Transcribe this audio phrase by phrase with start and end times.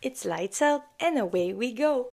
[0.00, 2.10] It's lights out and away we go.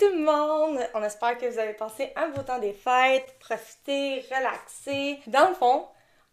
[0.00, 0.80] Tout le monde!
[0.94, 5.18] On espère que vous avez passé un beau temps des fêtes, profité, relaxé.
[5.26, 5.86] Dans le fond,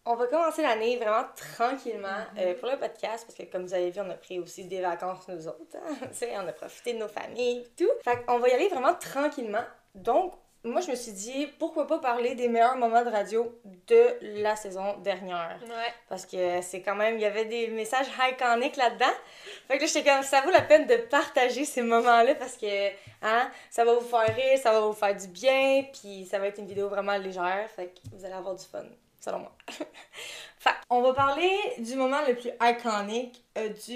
[0.06, 3.90] on va commencer l'année vraiment tranquillement euh, pour le podcast parce que comme vous avez
[3.90, 5.76] vu, on a pris aussi des vacances nous autres.
[5.76, 5.96] hein.
[6.08, 7.90] Tu sais, on a profité de nos familles tout.
[8.02, 9.64] Fait qu'on va y aller vraiment tranquillement.
[9.94, 10.32] Donc,
[10.64, 14.56] moi je me suis dit, pourquoi pas parler des meilleurs moments de radio de la
[14.56, 15.58] saison dernière.
[15.62, 15.92] Ouais.
[16.08, 19.06] Parce que c'est quand même, il y avait des messages iconiques là-dedans.
[19.68, 22.88] Fait que là, j'étais comme, ça vaut la peine de partager ces moments-là parce que,
[23.22, 26.48] hein, ça va vous faire rire, ça va vous faire du bien, puis ça va
[26.48, 27.68] être une vidéo vraiment légère.
[27.74, 28.84] Fait que vous allez avoir du fun,
[29.20, 29.52] selon moi.
[30.58, 33.94] fait on va parler du moment le plus iconique euh, du,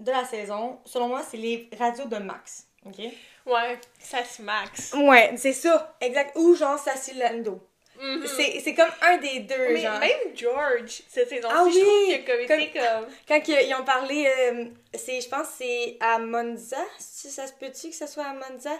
[0.00, 0.78] de la saison.
[0.84, 2.66] Selon moi, c'est les radios de Max.
[2.84, 3.00] OK?
[3.46, 4.92] Ouais, se max.
[4.94, 6.36] Ouais, c'est ça, exact.
[6.36, 7.60] Ou genre Sassy Lando.
[8.00, 8.26] Mhm.
[8.26, 9.98] C'est c'est comme un des deux, Mais genre.
[10.00, 13.06] même George, cette saison-ci, Ah je trouve oui, qu'il a comme été comme...
[13.28, 17.52] Quand ils ont parlé, euh, c'est, je pense que c'est à Monza, si ça se
[17.52, 18.72] peut-tu que ce soit à Monza?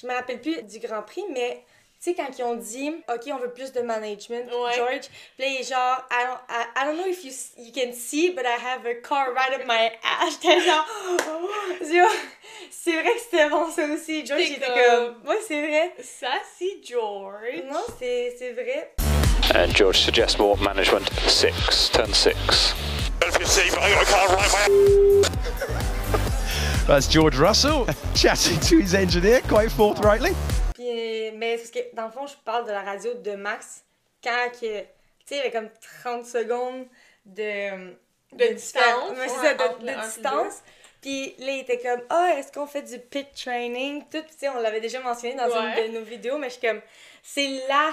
[0.00, 1.64] Je me rappelle plus du Grand Prix, mais
[2.04, 4.72] sais, quand ils ont dit, OK, on veut plus de management, Ouais.
[4.76, 7.72] George, puis là, il est genre, I don't, I, I don't know if you, you
[7.74, 10.38] can see, but I have a car right up my ass.
[10.42, 10.84] J'étais genre,
[11.28, 11.48] oh,
[12.70, 14.24] c'est vrai que c'était bon ça aussi.
[14.26, 15.92] George, il était comme- ouais, c'est vrai.
[16.02, 17.62] Ça, c'est George.
[17.70, 18.92] Non, c'est, c'est vrai.
[19.54, 21.08] And George suggests more management.
[21.28, 22.74] Six, turn six.
[26.86, 30.32] That's George Russell chatting to his engineer quite forthrightly.
[31.36, 33.84] Mais c'est parce que dans le fond, je parle de la radio de Max
[34.22, 34.86] quand que, tu
[35.26, 35.70] sais, il y avait comme
[36.02, 36.86] 30 secondes
[37.26, 37.94] de,
[38.32, 40.62] De distance, Ouais, ça, de, de puis distance.
[41.00, 44.02] Puis là, il était comme, ah, est-ce qu'on fait du pit training?
[44.10, 45.86] Tout, tu sais, on l'avait déjà mentionné dans Ouais.
[45.86, 46.80] une de nos vidéos, mais je suis comme,
[47.22, 47.90] c'est la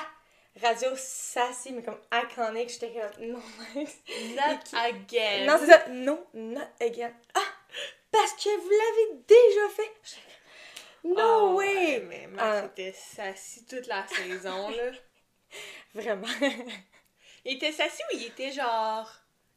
[0.61, 2.69] radio sassy, mais comme iconique.
[2.69, 3.41] J'étais comme, non,
[3.75, 3.91] Max.
[4.35, 5.45] Not again.
[5.45, 7.11] Non, c'est ça, non, not again.
[7.35, 7.39] Ah,
[8.11, 9.91] parce que vous l'avez déjà fait.
[11.03, 11.66] No Oh, way!
[11.97, 12.66] ouais, mais Max Ah.
[12.66, 12.94] était
[13.67, 14.91] toute la saison, là.
[15.94, 16.28] Vraiment.
[17.44, 19.11] Il était sassy ou il était genre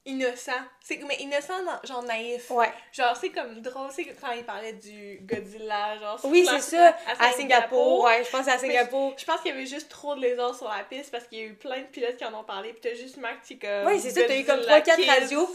[0.06, 0.53] innocent?
[0.82, 1.54] C'est mais innocent,
[1.84, 2.50] genre naïf.
[2.50, 2.70] Ouais.
[2.92, 6.20] Genre, c'est comme drôle, c'est quand il parlait du Godzilla, genre.
[6.25, 6.97] Oui, c'est ça.
[7.19, 8.04] À Singapour.
[8.04, 9.15] Ouais, je pense à Singapour.
[9.16, 11.42] Je pense qu'il y avait juste trop de lézards sur la piste parce qu'il y
[11.42, 13.87] a eu plein de pilotes qui en ont parlé, pis t'as juste Max qui comme.
[13.87, 15.48] Ouais, c'est ça, t'as eu comme Godzilla 3-4 Kids, radios.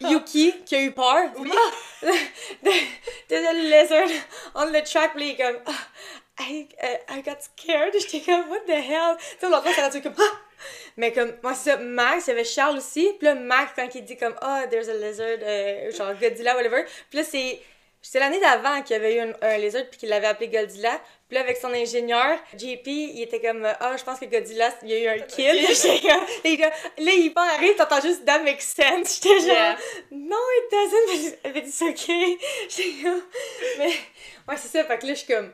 [0.00, 1.30] genre- Yuki, qui a eu peur.
[1.38, 1.50] Oui.
[2.02, 2.70] Ah!
[3.28, 4.08] T'as le lizard
[4.54, 7.92] on the track, puis il est comme, ah, I, uh, I got scared.
[7.98, 9.16] J'étais comme, what the hell?
[9.18, 10.36] Tu sais, l'entend, c'est radio comme, ah!
[10.96, 13.12] Mais comme, moi, c'est ça, Max, il y avait Charles aussi.
[13.18, 16.84] Puis là, Max, quand il dit comme, ah, there's a lizard, euh, genre Godzilla, whatever.
[17.10, 17.60] Puis là, c'est.
[18.14, 20.98] L'année d'avant qu'il y avait eu un, un lizard puis qu'il l'avait appelé Godzilla.
[21.28, 24.88] Puis là, avec son ingénieur, JP, il était comme Ah, je pense que Godzilla, il
[24.88, 25.66] y a eu un kill.
[26.02, 29.20] Comme- là, là, il part arrive, t'entends juste That makes sense.
[29.22, 29.76] J'étais genre Yeah.
[30.12, 32.38] No, it doesn't, it's okay.
[32.70, 33.22] J'étais comme
[33.78, 34.84] Mais ouais, c'est ça.
[34.84, 35.52] Fait que là, je suis comme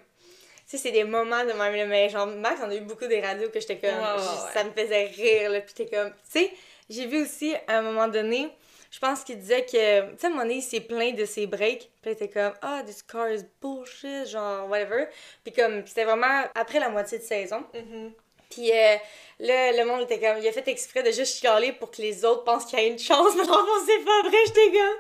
[0.77, 3.21] sais, c'est des moments de même, là, mais genre, Max, on a eu beaucoup des
[3.21, 6.51] radios que j'étais comme, ouais, ça me faisait rire, là, pis t'es comme, tu sais,
[6.91, 8.49] j'ai vu aussi, à un moment donné,
[8.91, 9.71] je pense qu'il disait que,
[10.13, 12.29] tu sais, à un moment donné, il s'est plaint de ses breaks, pis il était
[12.29, 15.07] comme, ah, this car is bullshit, genre, whatever,
[15.45, 18.13] pis comme, c'était vraiment après la moitié de saison, Mhm.
[18.51, 18.97] puis euh,
[19.41, 22.25] là, le monde était comme, il a fait exprès de juste chialer pour que les
[22.25, 24.99] autres pensent qu'il y a une chance, mais le fond, c'est pas vrai, j'étais comme,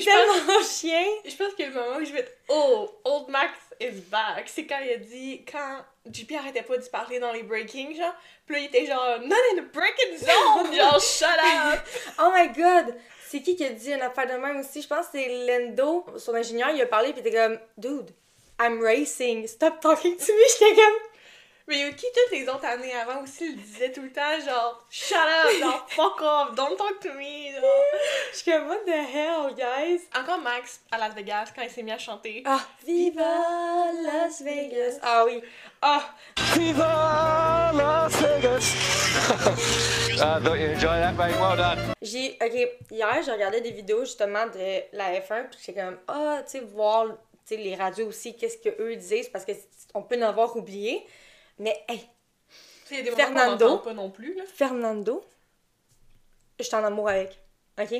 [0.00, 1.04] c'est pense- tellement chien.
[1.24, 4.66] Je pense que le moment où je vais être Oh, Old Max is back, c'est
[4.66, 8.14] quand il a dit, quand JP arrêtait pas de parler dans les breakings, genre,
[8.46, 11.80] pis là il était genre, not in the breaking zone, genre, shut up!
[12.20, 12.94] Oh my god!
[13.26, 14.82] C'est qui qui a dit une affaire de même aussi?
[14.82, 18.10] Je pense que c'est Lendo, son ingénieur, il a parlé pis il était comme Dude,
[18.60, 20.38] I'm racing, stop talking to me!
[20.58, 21.09] J'étais comme
[21.68, 25.16] Mais Yuki, toutes les autres années avant aussi, il disait tout le temps, genre, shut
[25.16, 27.84] up, genre, fuck off, don't talk to me, genre.
[28.34, 30.00] J'étais comme What the hell, guys?
[30.18, 32.42] Encore Max à Las Vegas quand il s'est mis à chanter.
[32.46, 34.98] Ah, Viva Las Vegas!
[35.02, 35.42] Ah oui!
[35.82, 36.14] Ah!
[36.54, 38.74] Viva Las Vegas!
[40.22, 41.38] I thought you enjoyed that, mate?
[41.40, 41.78] Well done.
[42.02, 42.36] J'ai.
[42.42, 42.52] Ok,
[42.90, 46.60] hier, j'ai regardé des vidéos justement de la F1 pis j'étais comme Ah, tu sais,
[46.60, 47.06] voir
[47.56, 49.52] les radios aussi, qu'est-ce qu'eux disent parce que
[49.94, 51.04] on peut en avoir oublié.
[51.60, 52.04] Mais, hey,
[52.90, 53.64] Il y a des Fernando.
[53.68, 54.42] moments pas non plus, là.
[54.52, 55.24] Fernando,
[56.58, 57.38] j'étais en amour avec.
[57.80, 57.94] OK?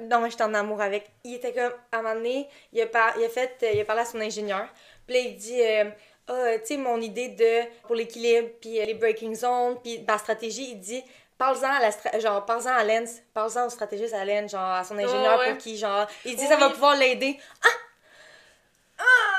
[0.00, 1.08] Non, mais j'étais en amour avec.
[1.22, 3.84] Il était comme, à un moment donné, il a, par- il a fait, il a
[3.84, 4.66] parlé à son ingénieur.
[5.06, 5.84] Puis là, il dit, euh,
[6.28, 10.16] ah, tu sais, mon idée de, pour l'équilibre, puis euh, les breaking zones, puis ma
[10.16, 11.04] stratégie, il dit,
[11.36, 14.82] parle-en à la, stra- genre, parle-en à Lens, parle-en au stratégiste à Lens, genre, à
[14.84, 15.50] son ingénieur ouais.
[15.50, 17.38] pour qui, genre, il dit, ça va pouvoir l'aider.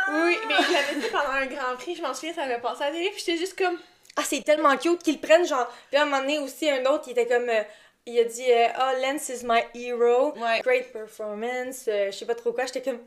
[0.10, 0.23] Oui,
[0.60, 2.88] mais il l'avait dit pendant un grand prix, je m'en souviens, ça avait passé à
[2.88, 3.78] la télé, puis j'étais juste comme.
[4.16, 5.68] Ah, c'est tellement cute qu'ils le prennent, genre.
[5.90, 7.50] Puis à un moment donné aussi, un autre, il était comme.
[7.50, 7.64] euh,
[8.06, 10.34] il a dit, euh, ah, Lens is my hero.
[10.38, 10.60] Ouais.
[10.62, 11.86] Great performance.
[11.88, 12.66] euh, je sais pas trop quoi.
[12.66, 13.00] J'étais comme.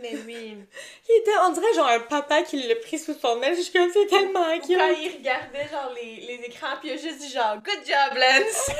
[0.00, 0.56] Mais oui.
[1.08, 3.56] Il était, on dirait genre un papa qui l'a pris sous son aile.
[3.56, 4.76] Je suis comme, c'est tellement cute.
[4.78, 8.16] quand il regardait genre les, les écrans, puis il a juste dit genre Good job,
[8.16, 8.70] Lance!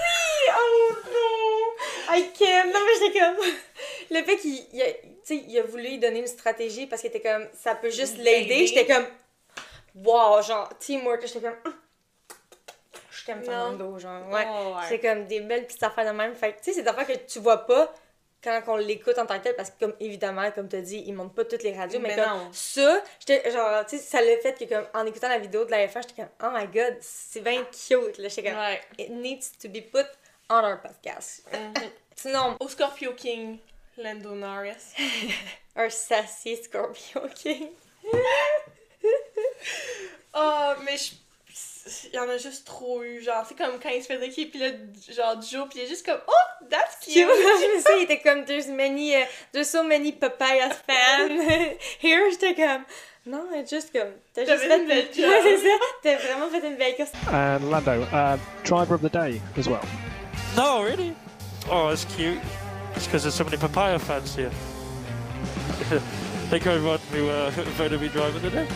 [0.49, 2.17] Oh non!
[2.17, 2.73] I can't!
[2.73, 3.37] Non, mais j'étais comme.
[4.11, 4.87] Le fait qu'il il a,
[5.31, 8.67] il a voulu lui donner une stratégie parce qu'il était comme, ça peut juste l'aider.
[8.67, 9.07] J'étais comme,
[9.97, 11.27] wow, genre, teamwork.
[11.27, 11.75] J'étais comme, Hum.
[13.11, 13.43] je t'aime.
[13.45, 14.47] Fernando, genre, ouais.
[14.49, 14.83] Oh, ouais.
[14.89, 16.35] C'est comme des belles petites affaires de même.
[16.35, 17.93] Fait tu sais, c'est des affaires que tu vois pas
[18.43, 21.03] quand on l'écoute en tant que tel parce que, comme, évidemment, comme tu as dit,
[21.07, 22.49] ils montent pas toutes les radios, mais, Mais comme non.
[22.53, 25.71] ça, j'étais genre, tu sais, ça l'a fait que, comme, en écoutant la vidéo de
[25.71, 28.29] la F1, j'étais comme, oh my god, c'est bien cute, là.
[28.29, 28.81] J'étais comme, Ouais.
[28.99, 30.07] it needs to be put
[30.51, 31.43] on our podcast.
[31.53, 31.75] Mhm.
[32.17, 33.59] Sinon, Au Scorpio King,
[33.97, 34.95] Lando Norris.
[35.77, 37.71] un sassy Scorpio King.
[40.33, 41.13] Ah, mais je.
[42.13, 44.47] Il y en a juste trop eu, genre, c'est comme quand il se faisait qui,
[44.47, 44.69] puis là,
[45.15, 47.15] genre, Joe, puis il est juste comme, oh, that's Cute.
[47.15, 47.27] cute!
[47.27, 51.29] Je sais, il était comme, there's many, uh, there's so many papayas fans.
[52.03, 52.85] Here, j'étais comme,
[53.27, 55.43] non, it's just comme, t'as juste fait fait une belle Ouais, job.
[55.43, 57.13] c'est ça, t'as vraiment fait une belle course.
[57.33, 59.85] And Lando, uh, driver of the day as well.
[60.57, 61.15] No, really?
[61.71, 62.39] Oh, that's cute.
[62.97, 64.51] It's because there's so many papaya fans here.
[66.51, 68.67] Thank you everyone who uh, voted me driver today.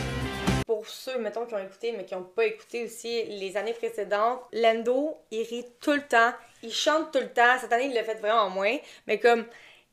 [0.73, 4.41] Pour ceux, mettons, qui ont écouté, mais qui n'ont pas écouté aussi les années précédentes,
[4.53, 6.33] Lando, il rit tout le temps,
[6.63, 7.59] il chante tout le temps.
[7.61, 8.75] Cette année, il l'a fait vraiment moins,
[9.05, 9.45] mais comme,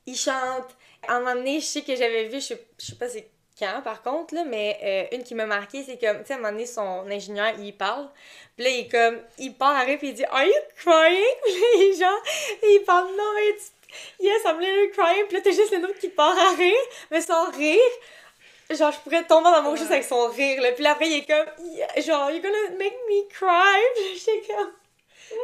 [0.06, 0.74] il chante.
[1.06, 3.28] À un moment donné, je sais que j'avais vu, je sais, sais pas c'est
[3.58, 4.78] quand par contre, là, mais
[5.12, 7.52] euh, une qui m'a marqué, c'est comme, tu sais, à un moment donné, son ingénieur,
[7.58, 8.08] il parle.
[8.56, 11.36] Puis là, il est comme, il part à rire, puis il dit, Are you crying?
[11.44, 12.16] Puis là,
[12.62, 15.26] il il parle, non, mais tu- Yes, I'm literally crying.
[15.26, 16.80] Puis là, t'as juste le nom qui part à rire,
[17.10, 17.78] mais sans rire.
[18.70, 20.72] Genre, je pourrais tomber dans mon juste avec son rire, là.
[20.72, 23.80] Puis après, il est comme, Yeah, genre, you're gonna make me cry.
[24.14, 24.72] J'étais comme,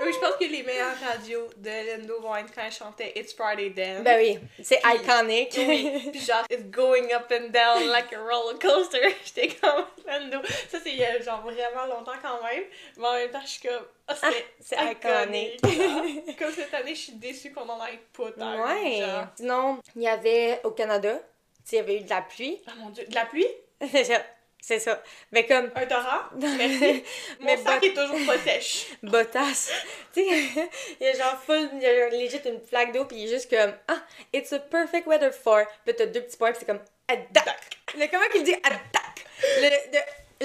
[0.04, 3.32] Oui, je pense que les meilleures radios de Lando vont être quand elle chantait It's
[3.34, 4.02] Friday Then.
[4.02, 5.54] ben oui, c'est iconic.
[5.58, 9.14] Oui, puis genre, it's going up and down like a roller coaster.
[9.24, 10.38] J'étais comme Lando.
[10.68, 12.64] Ça, c'est il y a genre vraiment longtemps quand même.
[12.96, 15.60] Mais en même temps, je suis comme, ah, Ah, c'est c'est iconique.
[15.64, 18.64] Ah, comme cette année, je suis déçue qu'on en ait pas tant.
[18.66, 18.98] ouais.
[19.00, 19.26] genre.
[19.36, 21.20] Sinon, il y avait au Canada,
[21.68, 22.60] tu sais, il y avait eu de la pluie.
[22.66, 23.46] Ah mon dieu, de la pluie?
[23.90, 24.22] c'est ça.
[24.60, 25.00] C'est ça.
[25.30, 26.22] Mais comme, Un torrent?
[26.36, 27.04] Merci.
[27.38, 28.86] Mon Mais sac est toujours pas sèche.
[29.02, 29.70] Bottas.
[30.12, 30.68] tu sais,
[31.00, 33.28] il y a genre full, il y a legit une flaque d'eau, puis il est
[33.36, 34.02] juste comme, ah,
[34.32, 35.64] it's a perfect weather for.
[35.84, 37.78] Puis t'as deux petits points, puis c'est comme, attack.
[37.96, 39.24] Le, comment qu'il dit attack?
[39.60, 39.68] Le,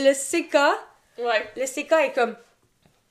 [0.03, 0.55] le, le CK,
[1.17, 1.49] Ouais.
[1.55, 2.37] le CK est comme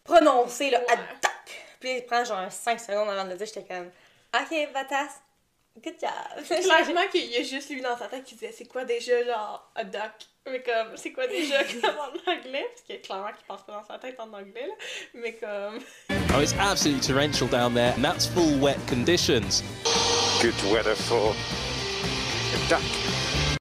[0.04, 0.92] prononcé, là, Ouais.
[0.92, 1.32] attack.
[1.80, 3.90] Puis il prend genre 5 secondes avant de le dire, j'étais comme,
[4.34, 5.08] ok, Bottas,
[5.82, 6.44] good job.
[6.46, 9.70] Clairement qu'il y a juste lui dans sa tête qui disait c'est quoi déjà genre
[9.74, 10.12] a duck?
[10.50, 12.66] Mais comme c'est quoi déjà comme en anglais?
[12.70, 14.74] Parce que clairement qu'il passe pas dans sa tête en anglais là
[15.14, 15.78] mais comme
[16.34, 19.64] Oh, it's absolutely torrential down there, and that's full wet conditions.
[20.40, 21.34] Good weather for
[22.54, 22.82] a duck.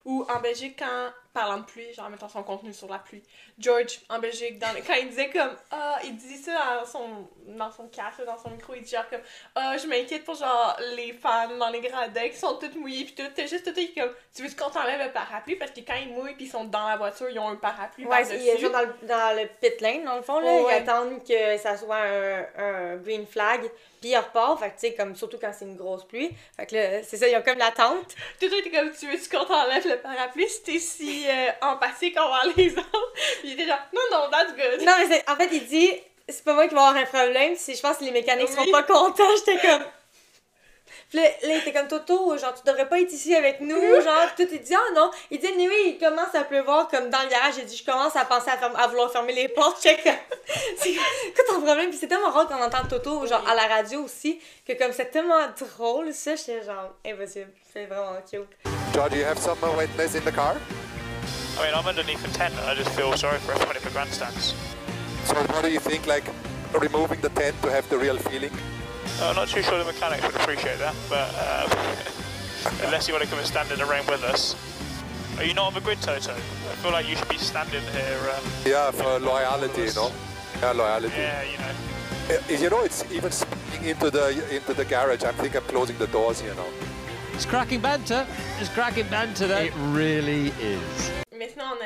[0.05, 3.23] ou en Belgique quand parlant de pluie genre mettant son contenu sur la pluie
[3.57, 7.27] George en Belgique dans le- quand il disait comme ah il dit ça dans son
[7.47, 9.21] dans son casque dans son micro il dit genre comme
[9.55, 13.13] ah je m'inquiète pour genre les fans dans les gradins qui sont toutes mouillées puis
[13.15, 15.95] tout t'es juste tout est comme tu veux qu'on t'enlève le parapluie parce que quand
[15.95, 18.37] ils mouillent puis ils sont dans la voiture ils ont un parapluie Ouais, par-dessus.
[18.39, 20.59] ils sont dans le, dans le pit lane, dans le fond, là.
[20.59, 20.73] Ils ouais.
[20.75, 23.61] attendent que ça soit un, un green flag,
[23.99, 24.59] puis ils repartent.
[24.61, 26.31] Fait que, tu sais, comme, surtout quand c'est une grosse pluie.
[26.55, 28.15] Fait que là, c'est ça, ils ont comme l'attente.
[28.39, 30.47] Tout le comme, tu veux-tu qu'on t'enlève le parapluie?
[30.49, 33.13] Si si euh, empathique envers les autres?
[33.41, 34.85] Puis il était genre, non, non, that's good.
[34.85, 35.91] Non, mais en fait, il dit,
[36.27, 38.63] c'est pas moi qui vais avoir un problème, c'est je pense que les mécaniques seront
[38.63, 38.71] Oui.
[38.71, 39.35] pas contents.
[39.37, 39.83] J'étais comme.
[41.09, 44.27] Puis là, il était comme Toto, genre, tu devrais pas être ici avec nous, genre,
[44.35, 45.09] puis tout, il dit, ah non.
[45.31, 47.55] Il dit, oui, il commence à pleuvoir comme dans le garage.
[47.57, 49.81] Il dit, je commence à penser à, vouloir fermer les portes.
[49.83, 50.07] Check.
[50.77, 51.89] c'est quoi ton problème?
[51.89, 55.09] Puis c'est tellement rare qu'on entend Toto, genre, à la radio aussi, que comme c'est
[55.09, 57.51] tellement drôle, ça, j'étais genre, impossible.
[57.73, 58.47] C'est vraiment cute.
[58.93, 60.55] George, you have some in the car?
[61.59, 64.53] I mean, I'm underneath the tent and I just feel sorry for everybody for grandstands.
[65.25, 66.23] So what do you think, like
[66.79, 68.51] removing the tent to have the real feeling?
[69.19, 71.69] Uh, I'm not too sure the mechanics would appreciate that, but um,
[72.85, 74.55] unless you want to come and stand in the rain with us.
[75.37, 76.33] Are you not on the grid, Toto?
[76.33, 78.31] I feel like you should be standing here.
[78.35, 80.11] Um, Yeah, for loyalty, you know?
[80.61, 81.09] Yeah, loyalty.
[81.17, 82.35] yeah, you know.
[82.35, 85.23] Uh, You know, it's even speaking into the into the garage.
[85.23, 86.65] I think I'm closing the doors here now.
[87.33, 88.25] It's cracking banter.
[88.59, 89.57] It's cracking banter, though.
[89.57, 91.18] It really is.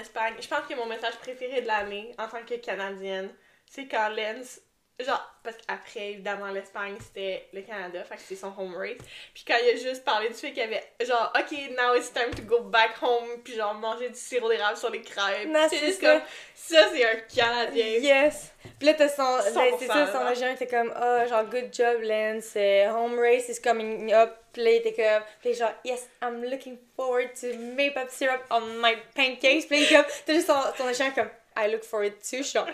[0.03, 0.33] Espagne.
[0.39, 3.29] Je pense que mon message préféré de l'année, en tant que Canadienne,
[3.65, 4.59] c'est quand Lens.
[4.99, 8.99] Genre, parce qu'après, évidemment, l'Espagne, c'était le Canada, fait que c'était son home race.
[9.33, 12.13] Puis quand il a juste parlé du fait qu'il y avait, genre, OK, now it's
[12.13, 15.47] time to go back home, puis genre, manger du sirop d'érable sur les crêpes.
[15.47, 16.11] Non, c'est c'est juste ça.
[16.11, 16.21] comme,
[16.53, 17.85] ça, c'est un Canadien.
[17.85, 18.53] Yes!
[18.77, 19.23] Puis là, t'as son.
[19.23, 22.53] ben, c'est ça, 100%, son agent était comme, oh, genre, good job, Lance.
[22.55, 24.42] euh, home race is coming up.
[24.53, 28.61] Puis là, il était comme, puis genre, yes, I'm looking forward to maple syrup on
[28.81, 29.65] my pancakes.
[29.67, 32.37] Puis là, il est comme, t'as juste son, son agent comme, I look forward to.
[32.37, 32.67] Je suis genre,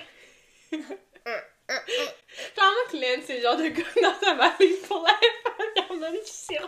[2.56, 6.04] Clairement que Len, c'est le genre de gars dans sa valise pour la F1, il
[6.04, 6.68] en a du sirop.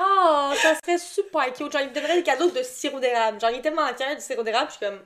[0.00, 1.70] oh, ça serait super cute.
[1.70, 3.38] Genre, il me donnerait des cadeaux de sirop d'érable.
[3.40, 5.00] Genre, il est tellement entier du sirop d'érable, je suis comme.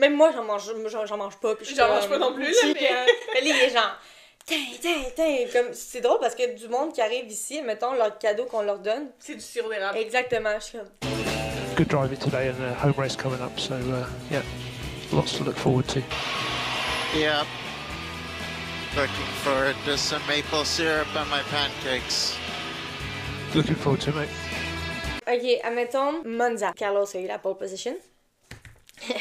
[0.00, 0.70] Même moi, j'en mange,
[1.06, 1.54] j'en mange pas.
[1.62, 3.70] J'en mange pas non plus, là, mais- mais là, il
[5.52, 8.78] Comme, c'est drôle parce que du monde qui arrive ici, mettons, leur cadeau qu'on leur
[8.78, 9.10] donne.
[9.18, 9.98] C'est du sirop d'érable.
[9.98, 10.54] Exactement.
[10.58, 10.88] Je suis comme.
[11.80, 13.58] good driving today and a home race coming up.
[13.58, 14.42] So uh, yeah,
[15.12, 16.02] lots to look forward to.
[17.16, 17.46] Yep.
[18.96, 22.36] Looking forward to some maple syrup on my pancakes.
[23.54, 24.28] Looking forward to it, mate.
[25.26, 26.74] Ok, admettons, Monza.
[26.76, 27.96] Carlos a eu la pole position?
[29.00, 29.16] Puis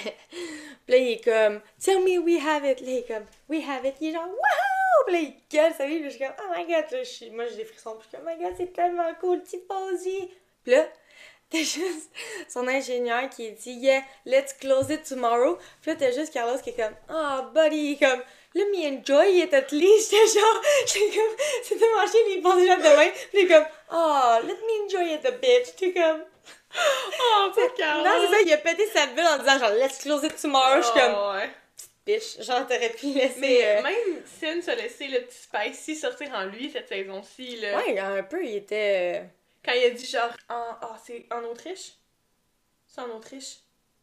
[0.89, 2.81] là, il est comme, Tell me we have it.
[2.81, 3.95] Là, il est comme, We have it.
[4.01, 4.68] Il est genre, Wouhou!
[5.09, 5.95] Puis là, il gueule sa vie.
[5.99, 6.85] Puis je suis comme, Oh my god.
[6.91, 7.95] Là, je suis- moi, j'ai des frissons.
[7.95, 10.29] Puis je suis comme, Oh my god, c'est tellement cool, Tifosi.
[10.63, 10.85] Puis là,
[11.51, 12.11] t'as juste
[12.47, 15.57] son ingénieur qui dit, Yeah, let's close it tomorrow.
[15.81, 17.97] Puis là, t'as juste Carlos qui est comme, Oh, buddy.
[17.97, 18.21] Comme,
[18.55, 20.09] Let me enjoy it at least.
[20.11, 23.09] J'étais genre, j'étais comme, c'est tellement chier, il pense déjà demain.
[23.11, 25.65] Puis il est comme, Oh, let me enjoy it a bit.
[25.79, 26.23] J'étais comme,
[26.75, 28.03] Oh, pas Carlos.
[28.03, 30.77] non, c'est ça, il a pété sa bulle en disant genre let's close it tomorrow.
[30.81, 31.49] Je suis comme Oh, ouais.
[32.13, 33.39] Bitch, genre t'aurais pu laisser.
[33.39, 37.77] Mais euh, même Sin se laissé le petit spicy sortir en lui cette saison-ci, là.
[37.77, 39.19] Ouais, un peu, il était.
[39.21, 39.23] euh,
[39.65, 41.93] Quand il a dit genre, en, ah, c'est en Autriche?
[42.87, 43.57] C'est en Autriche?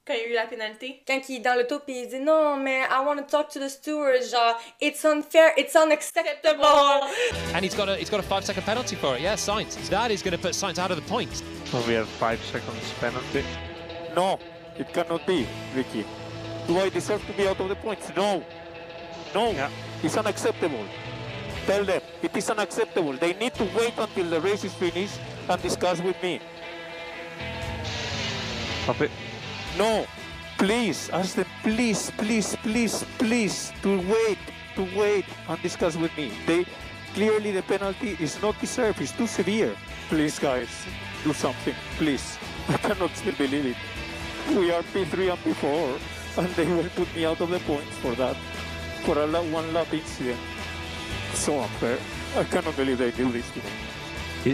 [0.07, 1.03] Quand il y a eu la pénalité?
[1.07, 3.49] Quand il est dans le top et il dit non, mais I want to talk
[3.55, 7.09] to the steward, genre it's unfair, it's unacceptable.
[7.55, 9.23] And he's got a he's got a five second penalty for it.
[9.23, 9.75] Yeah, Sainz.
[9.91, 11.43] That is going to put Sainz out of the points.
[11.73, 13.45] Well, we have five seconds penalty.
[14.15, 14.39] No,
[14.79, 15.45] it cannot be,
[15.75, 16.05] Ricky.
[16.67, 18.11] Do I deserve to be out of the points?
[18.17, 18.43] No.
[19.35, 19.69] No,
[20.03, 20.85] it's unacceptable.
[21.67, 23.13] Tell them it is unacceptable.
[23.13, 26.41] They need to wait until the race is finished and discuss with me.
[28.83, 29.11] Stop it.
[29.77, 30.07] No,
[30.59, 34.39] please, ask them, please, please, please, please, to wait,
[34.75, 36.33] to wait and discuss with me.
[36.47, 36.65] They
[37.15, 39.01] clearly the penalty is not deserved.
[39.01, 39.77] It's too severe.
[40.09, 40.69] Please, guys,
[41.25, 42.39] do something, please.
[42.69, 43.77] I cannot still believe it.
[44.57, 45.99] We are P3 and P4,
[46.39, 48.37] and they will put me out of the points for that,
[49.05, 50.39] for a one lap incident.
[51.35, 51.99] So unfair.
[52.37, 53.71] I cannot believe they do this to me.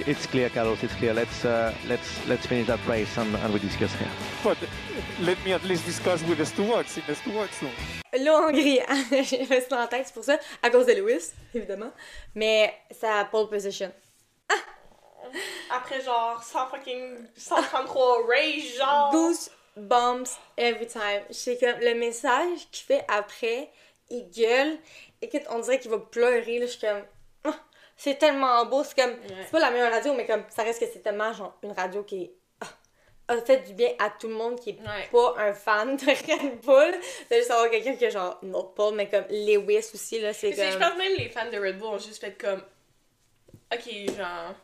[0.07, 0.83] It's clear, Carlos.
[0.83, 1.13] It's clear.
[1.13, 4.09] Let's uh, let's let's finish that race and, and we discuss here.
[4.43, 4.67] But uh,
[5.21, 7.73] let me at least discuss with the stewards in the stewards room.
[8.15, 8.81] Là, Hongrie,
[9.25, 11.93] j'ai fait ça en tête, c'est pour ça, à cause de Lewis, évidemment.
[12.35, 13.93] Mais ça pole position.
[14.49, 14.55] Ah!
[15.77, 19.13] Après genre 100 fucking 133 rage genre.
[19.13, 21.23] 12 bombs every time.
[21.31, 23.71] C'est comme le message qu'il fait après,
[24.11, 24.79] il gueule.
[25.21, 26.59] Écoute, on dirait qu'il va pleurer.
[26.59, 27.03] Là, je suis comme,
[27.45, 27.59] ah,
[27.97, 28.85] c'est tellement beau.
[28.85, 31.57] C'est comme, c'est pas la meilleure radio, mais comme, ça reste que c'est tellement genre,
[31.63, 34.81] une radio qui est ah, a fait du bien à tout le monde qui est
[34.81, 35.09] ouais.
[35.11, 36.95] pas un fan de Red Bull.
[37.29, 40.53] C'est juste avoir quelqu'un qui est genre, non, pas, mais comme Lewis aussi, là, c'est
[40.53, 40.71] comme...
[40.71, 42.63] Je pense même les fans de Red Bull ont juste fait comme,
[43.73, 44.55] ok, genre,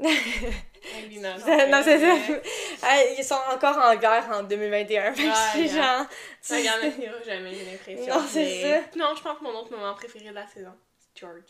[0.00, 2.40] non, c'est ça.
[2.82, 5.14] Ah, Ils sont encore en guerre en 2021.
[5.14, 5.68] Fait que c'est ouais.
[5.68, 6.06] genre.
[6.40, 8.14] Ça gagnera jamais, j'ai l'impression.
[8.14, 8.98] Non, c'est mais- ça.
[8.98, 11.42] Non, je pense que mon autre moment préféré de la saison, c'est George,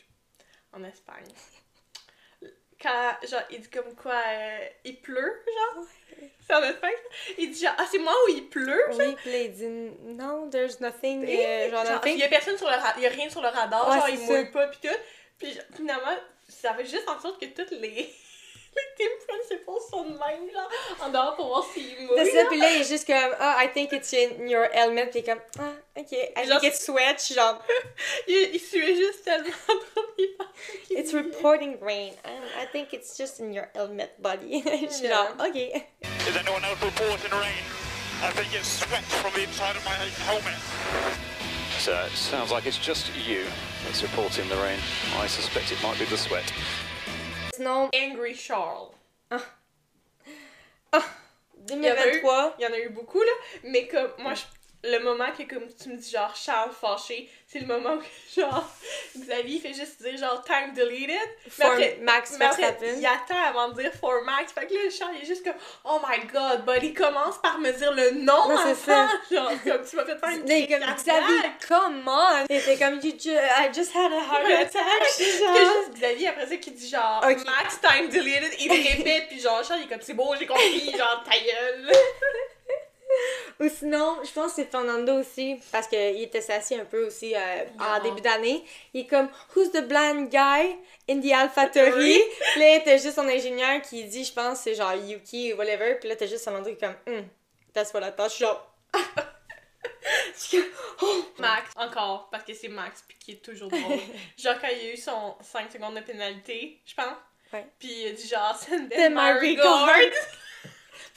[0.73, 1.25] en Espagne.
[2.81, 5.85] Quand, genre, il dit comme quoi, euh, il pleut, genre.
[6.47, 6.93] C'est en Espagne.
[7.39, 8.99] Il dit genre, ah, c'est moi où il pleut, genre.
[8.99, 9.67] Oui, puis il dit
[10.17, 11.25] non, there's nothing.
[11.27, 12.15] euh, genre, Genre, nothing.
[12.15, 13.97] il y a personne sur le ra- il y a rien sur le radar, Ouais,
[13.97, 14.95] genre, il mouille pas, pis tout.
[15.39, 16.15] Puis finalement,
[16.49, 18.13] ça fait juste en sorte que toutes les.
[18.77, 20.69] Les team principals sont de même, genre,
[21.03, 22.17] en dehors pour voir s'il mouille.
[22.25, 25.07] C'est ça, puis là, il est juste comme, ah, I think it's in your helmet,
[25.07, 27.63] puis comme, ah, ok, I Genre- think it's sweat, je suis genre,
[28.29, 29.51] Il, il suait juste tellement
[29.95, 34.63] trop, il pensait it's reporting rain, Um, I think it's just in your helmet, buddy.
[34.65, 35.57] Je suis genre, ok.
[35.57, 37.63] Is anyone else reporting rain?
[38.23, 40.59] I think it's sweat from the inside of my helmet.
[41.79, 43.45] So it sounds like it's just you
[43.85, 44.79] that's reporting the rain.
[45.21, 46.45] I suspect it might be the sweat.
[47.55, 48.91] Sinon, Angry Charles.
[51.67, 53.33] Il y, en a eu, 2023, il y en a eu beaucoup, là,
[53.63, 54.43] mais comme moi, je,
[54.85, 58.03] le moment que, comme tu me dis, genre, Charles fâché, c'est le moment où,
[58.41, 58.65] genre,
[59.19, 61.17] Xavier fait juste dire, genre, time deleted.
[61.49, 64.53] For après- Max mais après, il attend avant de dire for Max.
[64.53, 67.71] Fait que là, Charles, il est juste comme, oh my god, il commence par me
[67.73, 69.09] dire le nom Non, c'est ça.
[69.31, 72.47] Genre, comme tu m'as fait faire une est comme, Xavier, on!
[72.51, 75.03] Il était comme, you ju- I just had a heart attack.
[75.19, 77.39] Genre- juste Xavier après ça qui dit genre Ok.
[77.47, 80.91] Max time deleted, il répète puis genre Charles il est comme c'est beau j'ai compris
[80.97, 81.93] genre ta gueule.
[83.61, 87.35] Ou sinon, je pense que c'est Fernando aussi, parce qu'il était assis un peu aussi
[87.35, 87.39] euh,
[87.79, 88.03] en Non.
[88.05, 88.65] début d'année.
[88.93, 90.77] Il est comme, Who's the blind guy
[91.09, 92.21] in the AlphaTauri?
[92.53, 95.97] Puis là, t'as juste son ingénieur qui dit, je pense, c'est genre Yuki ou whatever.
[96.01, 97.23] Puis là, t'as juste Fernando qui est comme, hmm,
[97.73, 98.31] that's what I thought.
[98.31, 98.75] Je suis genre,
[101.03, 101.25] oh!
[101.39, 103.99] Max encore parce que c'est Max puis qui est toujours drôle.
[104.39, 107.17] genre quand il a eu son 5 secondes de pénalité, je pense.
[107.53, 107.67] Ouais.
[107.79, 110.15] Puis il a dit genre send them my my regards.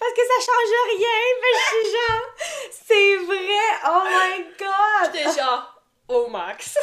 [0.08, 2.28] Parce que ça change rien, mais je suis genre,
[2.72, 5.12] c'est vrai, oh my god!
[5.14, 6.78] J'étais genre oh Max.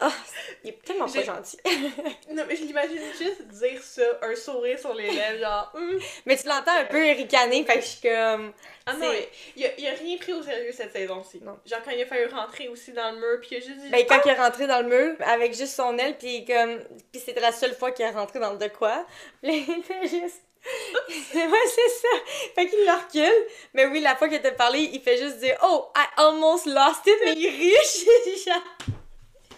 [0.00, 0.12] Ah,
[0.62, 1.58] il est tellement pas gentil.
[2.30, 5.98] non mais je l'imagine juste dire ça, un sourire sur les lèvres genre hum.
[6.24, 8.52] mais tu l'entends un peu ricaner, fait que je suis comme.
[8.86, 9.10] Ah non,
[9.56, 11.40] il, a, il a rien pris au sérieux cette saison-ci.
[11.42, 11.58] Non.
[11.66, 13.88] Genre quand il a fallu rentrer aussi dans le mur puis il a juste dit
[13.88, 16.78] Ben, quand il est rentré dans le mur, avec juste son aile, pis comme.
[17.10, 19.04] Pis c'était la seule fois qu'il est rentré dans le de quoi.
[19.42, 20.42] Puis il était juste.
[21.34, 22.08] ouais, c'est ça.
[22.54, 23.46] Fait qu'il le recule.
[23.74, 27.06] Mais oui, la fois qu'il t'a parlé, il fait juste dire Oh, I almost lost
[27.06, 28.40] it, mais il rit.
[28.46, 28.62] Genre.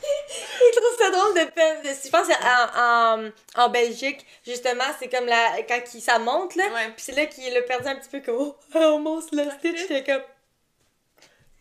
[0.03, 1.41] Il trouve ça drôle de.
[1.41, 3.31] Je pense en, en,
[3.63, 6.65] en Belgique, justement, c'est comme la, quand il, ça monte, là.
[6.73, 6.89] Ouais.
[6.97, 9.77] Puis c'est là qu'il a perdu un petit peu comme Oh, I almost lost it.
[9.77, 10.23] J'étais comme.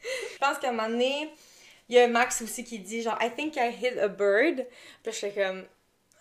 [0.02, 1.34] Je pense qu'à un moment donné,
[1.90, 4.66] il y a Max aussi qui dit genre I think I hit a bird.
[5.04, 5.66] Puis j'étais comme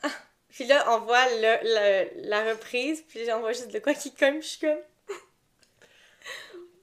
[0.02, 0.08] Ah.
[0.50, 4.10] Puis là on voit le, le- la reprise puis on voit juste de quoi qui
[4.10, 4.78] puis je suis comme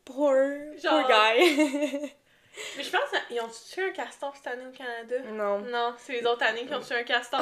[0.05, 0.35] Poor,
[0.81, 2.13] poor guy.
[2.77, 5.19] Mais je pense qu'ils ont tué un castor cette année au Canada?
[5.31, 5.59] non.
[5.59, 7.41] Non, c'est les autres années qui ont tué un castor.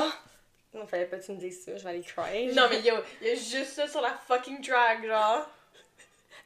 [0.73, 2.47] Non, fallait pas que tu me dises ça, je vais aller cry.
[2.47, 5.47] Non, mais yo, il y a juste ça sur la fucking drag, genre.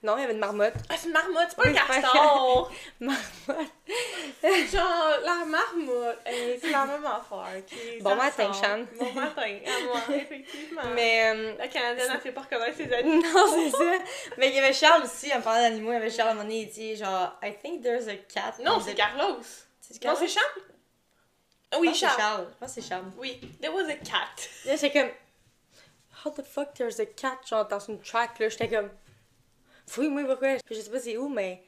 [0.03, 0.73] Non, il y avait une marmotte.
[0.89, 2.71] Ah, c'est une marmotte, c'est pas Oui, un c'est castor!
[2.99, 4.71] Marmotte.
[4.71, 8.01] genre, la marmotte, hey, c'est la même affaire, ok?
[8.01, 8.51] Bon matin.
[8.53, 8.85] Chan.
[8.99, 10.81] Bon matin, à moi, effectivement.
[10.93, 13.23] Mais euh, La Canadienne, elle fait pas reconnaître ses amis.
[13.23, 13.91] non, c'est ça.
[14.37, 16.35] Mais il y avait Charles aussi, en parlant d'animaux, il y avait Charles à un
[16.35, 18.53] moment donné, il dit genre I think there's a cat.
[18.63, 19.39] Non, c'est Carlos.
[19.81, 20.19] C'est Non, Carlos?
[20.19, 20.61] c'est Charles?
[21.71, 22.17] Ah Oui, c'est Charles.
[22.19, 22.47] Charles.
[22.51, 23.11] Je pense que c'est Charles.
[23.17, 24.29] Oui, there was a cat.
[24.65, 25.09] Là, j'étais comme,
[26.23, 28.47] how the fuck there's a cat, genre, dans une track, là.
[28.49, 28.89] J'étais comme,
[29.97, 30.57] oui, oui, pourquoi?
[30.69, 31.61] Je sais pas c'est où, mais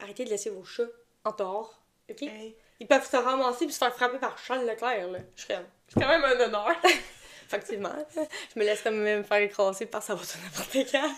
[0.00, 0.82] arrêtez de laisser vos chats
[1.24, 2.22] en dehors, ok?
[2.22, 5.18] Hey, Ils peuvent se ramasser puis se faire frapper par Charles Leclerc, là.
[5.36, 6.70] Je serais, C'est quand même un honneur.
[7.46, 7.94] effectivement,
[8.54, 11.10] je me laisserais même faire écraser par sa voiture n'importe quand.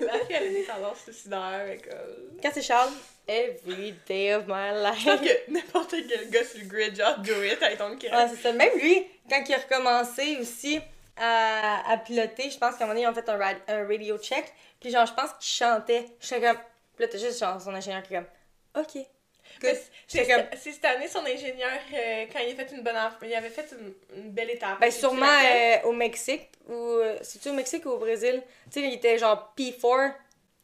[0.00, 2.40] La fille, elle a des tendances suicidaires, mais comme...
[2.42, 2.92] Quand c'est Charles,
[3.28, 5.20] every day of my Je pense life.
[5.46, 8.12] que n'importe quel gars sur le grid, genre, do it ton cœur.
[8.12, 8.52] Ouais, c'est ça.
[8.52, 10.80] Même lui, quand il a recommencé aussi
[11.16, 13.86] à, à piloter, je pense qu'à un moment donné, ils ont fait un, rad- un
[13.86, 14.52] radio check.
[14.80, 16.06] Puis genre, je pense qu'il chantait.
[16.20, 16.56] J'étais comme.
[16.96, 18.82] Puis là, t'as juste genre son ingénieur qui est comme.
[18.82, 19.02] Ok.
[20.06, 20.44] C'est comme.
[20.58, 23.94] cette année, son ingénieur, euh, quand il a fait une bonne il avait fait une,
[24.22, 24.78] une belle étape.
[24.80, 26.50] Ben, sûrement euh, au Mexique.
[26.68, 26.74] Ou.
[26.74, 28.42] euh, C'est-tu au Mexique ou au Brésil?
[28.70, 30.12] Tu sais, il était genre P4.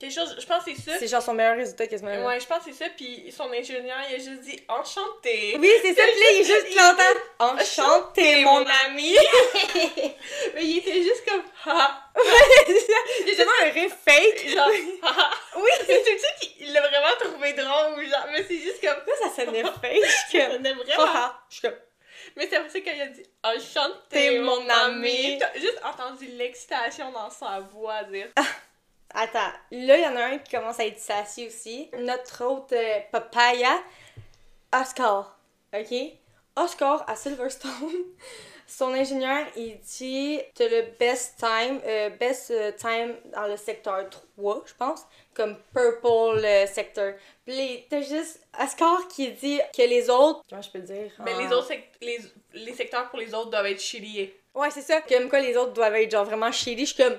[0.03, 0.99] Quelque chose, je pense que c'est ça.
[0.99, 2.11] C'est genre son meilleur résultat quasiment.
[2.27, 2.91] Ouais, je pense que c'est ça.
[2.97, 5.57] Puis son ingénieur, il a juste dit enchanté.
[5.61, 6.03] Oui, c'est ça.
[6.03, 7.55] Puis il est juste plantant.
[7.55, 9.15] Enchanté, mon ami.
[10.55, 12.11] Mais il était juste comme, ha.
[12.17, 14.49] C'est tellement un rire fake.
[14.49, 14.71] Genre,
[15.05, 15.31] ha.
[15.55, 18.05] Oui, mais tu sais qu'il l'a vraiment trouvé drôle.
[18.05, 20.05] Genre, mais c'est juste comme, Ça, ça sonnait fake.
[20.33, 21.31] Ça sonnait vraiment.
[21.49, 21.79] Je suis comme.
[22.37, 25.29] Mais c'est après ça quand il a dit enchanté, T'es mon ami.
[25.29, 25.39] ami.
[25.39, 28.27] T'as juste entendu l'excitation dans sa voix dire.
[29.15, 31.91] Attends, là, il y en a un qui commence à être sassy aussi.
[31.99, 33.79] Notre autre euh, papaya,
[34.73, 35.39] Oscar.
[35.75, 35.95] OK?
[36.57, 37.71] Oscar à Silverstone.
[38.67, 44.09] Son ingénieur, il dit T'as le best time, euh, best euh, time dans le secteur
[44.37, 45.03] 3, je pense,
[45.35, 47.13] comme purple euh, sector.
[47.45, 50.43] Puis t'as juste Oscar qui dit que les autres.
[50.49, 51.13] Comment je peux le dire?
[51.23, 51.43] Mais Ah.
[51.43, 52.19] les autres sect- les,
[52.55, 54.33] les secteurs pour les autres doivent être shitty.
[54.55, 55.03] Ouais, c'est ça.
[55.03, 56.87] Comme quoi les autres doivent être genre vraiment shitty.
[56.87, 57.19] Je suis comme.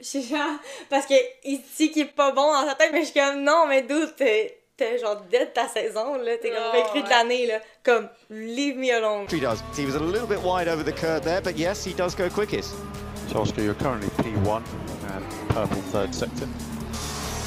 [0.00, 0.58] Je suis genre.
[0.88, 3.42] Parce que il dit qu'il est pas bon dans sa tête, mais je suis comme
[3.42, 4.54] non, mais d'où t'es.
[4.76, 6.36] T'es genre dead ta saison, là.
[6.40, 7.58] T'es comme de l'année, là.
[7.82, 9.26] Comme, leave me alone.
[9.28, 9.60] He does.
[9.76, 12.30] He was a little bit wide over the curve there, but yes, he does go
[12.30, 12.76] quickest.
[13.28, 14.62] So Oscar, you're currently P1
[15.14, 16.46] and purple third sector.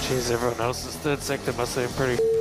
[0.02, 2.41] Jeez, everyone else's third sector must have been pretty.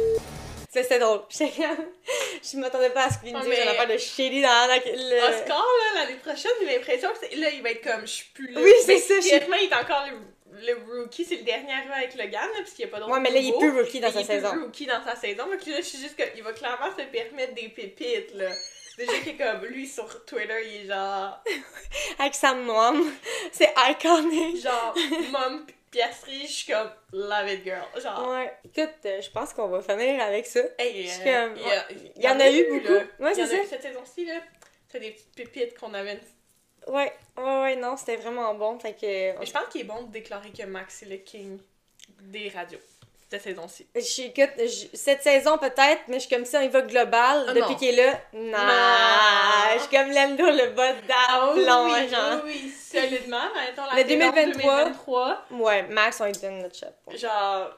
[0.73, 1.23] C'est c'était drôle.
[1.31, 4.77] Je m'attendais pas à ce qu'il me dise mais- une affaire de shitty dans la.
[4.77, 5.59] le- Oscar,
[5.95, 8.61] là, l'année prochaine, j'ai l'impression que là, il va être comme, je suis plus là.
[8.61, 12.15] Oui, c'est ça, Honnêtement, il est encore le, le rookie, c'est le dernier arrivé avec
[12.15, 13.99] Logan, là, parce qu'il n'y a pas d'autre Ouais, mais là, il est plus rookie
[13.99, 14.63] dans sa il est plus saison.
[14.63, 15.45] rookie dans sa saison.
[15.61, 18.51] Puis là, je suis juste qu'il va clairement se permettre des pépites, là.
[18.97, 21.43] Déjà que comme lui sur Twitter, il est genre.
[22.19, 23.11] Avec sa mom.
[23.51, 24.63] C'est iconic.
[24.63, 24.95] Genre,
[25.33, 27.85] mom piasserie, je suis comme love it girl.
[28.01, 28.29] Genre.
[28.31, 28.53] Ouais.
[28.65, 30.61] Écoute, euh, je pense qu'on va finir avec ça.
[30.79, 31.59] Hey, Je suis euh, comme-
[32.17, 32.93] il y, en a eu beaucoup.
[32.95, 33.03] là.
[33.19, 33.57] Ouais, c'est ça.
[33.69, 34.41] cette saison-ci, là.
[34.89, 36.21] C'est des petites pépites qu'on avait.
[36.87, 38.79] Ouais, ouais, ouais, non, c'était vraiment bon.
[38.79, 39.39] Fait que.
[39.39, 41.61] Mais je pense qu'il est bon de déclarer que Max est le king
[42.23, 42.79] des radios.
[43.31, 43.87] Cette saison-ci.
[43.95, 47.45] Je suis- je- cette saison peut-être, mais je suis comme ça, il va global.
[47.49, 48.59] Ah, depuis qu'il est là, non.
[48.59, 49.75] Non.
[49.75, 52.41] Je suis comme Lando, le bas Ah oui, d'aplomb, oui, genre.
[52.45, 53.45] oui, solidement.
[53.55, 54.85] Mettons la Le saison 2023.
[54.85, 55.45] 2023.
[55.53, 56.87] Ouais, Max, on lui donne notre shot.
[57.17, 57.71] Genre,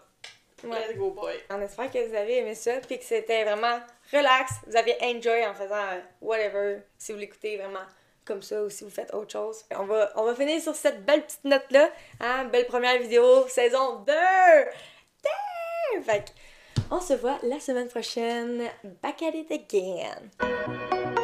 [0.65, 0.79] Ouais.
[0.89, 1.35] let's go boy.
[1.51, 3.79] On espère que vous avez aimé ça, puis que c'était vraiment
[4.13, 4.53] relax.
[4.67, 7.81] Vous avez enjoy en faisant euh, whatever, si vous l'écoutez vraiment
[8.25, 9.65] comme ça ou si vous faites autre chose.
[9.77, 11.91] On va, on va finir sur cette belle petite note-là.
[12.21, 12.45] Hein?
[12.45, 14.13] Belle première vidéo, saison 2!
[16.91, 18.69] On se voit la semaine prochaine.
[19.03, 21.22] Back at it again!